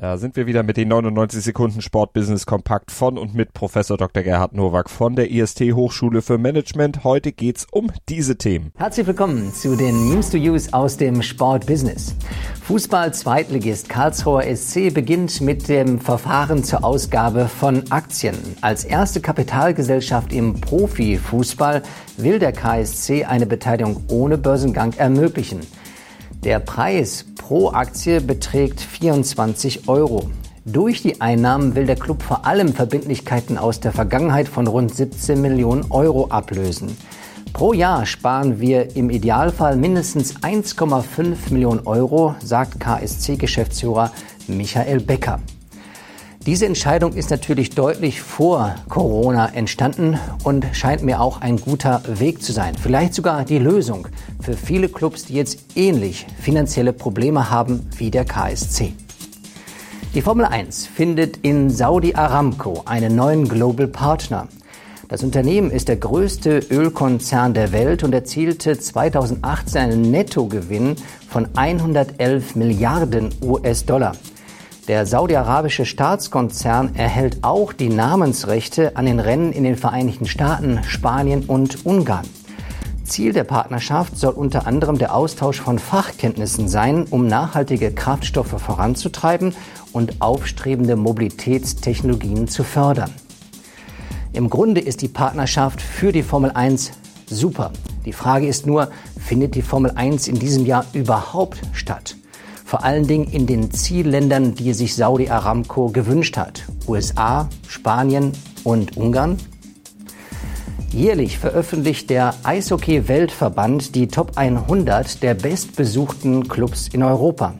[0.00, 4.22] Da sind wir wieder mit den 99 Sekunden Sportbusiness Kompakt von und mit Professor Dr.
[4.22, 7.04] Gerhard Nowak von der IST Hochschule für Management.
[7.04, 8.72] Heute geht's um diese Themen.
[8.78, 12.14] Herzlich willkommen zu den News to Use aus dem Sportbusiness.
[12.62, 18.36] Fußball-Zweitligist Karlsruher SC beginnt mit dem Verfahren zur Ausgabe von Aktien.
[18.62, 21.82] Als erste Kapitalgesellschaft im Profifußball
[22.16, 25.60] will der KSC eine Beteiligung ohne Börsengang ermöglichen.
[26.42, 30.30] Der Preis pro Aktie beträgt 24 Euro.
[30.64, 35.42] Durch die Einnahmen will der Club vor allem Verbindlichkeiten aus der Vergangenheit von rund 17
[35.42, 36.96] Millionen Euro ablösen.
[37.52, 44.12] Pro Jahr sparen wir im Idealfall mindestens 1,5 Millionen Euro, sagt KSC-Geschäftsführer
[44.46, 45.40] Michael Becker.
[46.46, 52.42] Diese Entscheidung ist natürlich deutlich vor Corona entstanden und scheint mir auch ein guter Weg
[52.42, 52.76] zu sein.
[52.80, 54.08] Vielleicht sogar die Lösung
[54.50, 58.92] für viele Clubs, die jetzt ähnlich finanzielle Probleme haben wie der KSC.
[60.12, 64.48] Die Formel 1 findet in Saudi Aramco einen neuen Global Partner.
[65.08, 70.96] Das Unternehmen ist der größte Ölkonzern der Welt und erzielte 2018 einen Nettogewinn
[71.28, 74.16] von 111 Milliarden US-Dollar.
[74.88, 81.44] Der saudi-arabische Staatskonzern erhält auch die Namensrechte an den Rennen in den Vereinigten Staaten, Spanien
[81.44, 82.26] und Ungarn.
[83.10, 89.54] Ziel der Partnerschaft soll unter anderem der Austausch von Fachkenntnissen sein, um nachhaltige Kraftstoffe voranzutreiben
[89.92, 93.10] und aufstrebende Mobilitätstechnologien zu fördern.
[94.32, 96.92] Im Grunde ist die Partnerschaft für die Formel 1
[97.26, 97.72] super.
[98.06, 102.16] Die Frage ist nur, findet die Formel 1 in diesem Jahr überhaupt statt?
[102.70, 106.62] vor allen Dingen in den Zielländern, die sich Saudi Aramco gewünscht hat.
[106.86, 108.30] USA, Spanien
[108.62, 109.38] und Ungarn.
[110.92, 117.54] Jährlich veröffentlicht der Eishockey-Weltverband die Top 100 der bestbesuchten Clubs in Europa.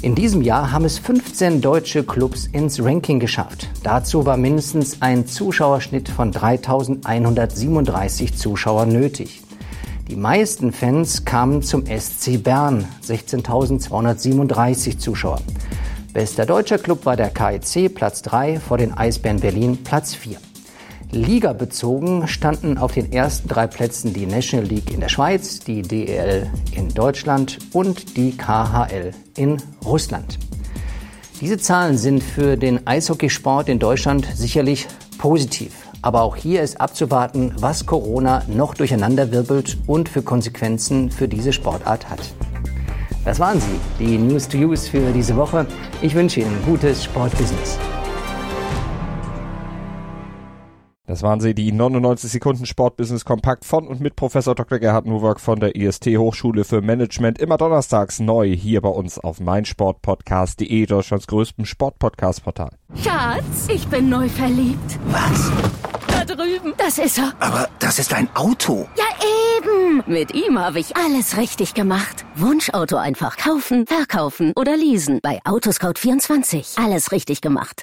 [0.00, 3.68] In diesem Jahr haben es 15 deutsche Clubs ins Ranking geschafft.
[3.82, 9.42] Dazu war mindestens ein Zuschauerschnitt von 3137 Zuschauern nötig.
[10.08, 15.42] Die meisten Fans kamen zum SC Bern, 16.237 Zuschauer.
[16.14, 20.38] Bester deutscher Club war der KEC, Platz 3, vor den Eisbären Berlin, Platz 4.
[21.12, 25.82] Liga bezogen standen auf den ersten drei Plätzen die National League in der Schweiz, die
[25.82, 30.38] DEL in Deutschland und die KHL in Russland.
[31.40, 34.86] Diese Zahlen sind für den Eishockeysport in Deutschland sicherlich
[35.18, 35.72] positiv.
[36.02, 42.08] Aber auch hier ist abzuwarten, was Corona noch durcheinanderwirbelt und für Konsequenzen für diese Sportart
[42.08, 42.20] hat.
[43.24, 45.66] Das waren sie, die News to Use für diese Woche.
[46.00, 47.78] Ich wünsche Ihnen gutes Sportbusiness.
[51.10, 54.78] Das waren sie, die 99 Sekunden Sportbusiness Kompakt von und mit Professor Dr.
[54.78, 57.40] Gerhard Nowak von der IST Hochschule für Management.
[57.40, 62.70] Immer donnerstags neu hier bei uns auf meinsportpodcast.de, Deutschlands größtem Sportpodcast-Portal.
[62.94, 65.00] Schatz, ich bin neu verliebt.
[65.06, 65.50] Was?
[66.06, 66.74] Da drüben.
[66.78, 67.32] Das ist er.
[67.40, 68.86] Aber das ist ein Auto.
[68.96, 69.04] Ja,
[69.58, 70.04] eben.
[70.06, 72.24] Mit ihm habe ich alles richtig gemacht.
[72.36, 75.18] Wunschauto einfach kaufen, verkaufen oder leasen.
[75.24, 76.80] Bei Autoscout24.
[76.80, 77.82] Alles richtig gemacht.